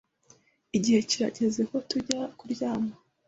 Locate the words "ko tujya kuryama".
1.69-2.93